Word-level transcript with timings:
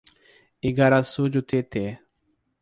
Igaraçu 0.69 1.23
do 1.33 1.41
Tietê 1.49 1.85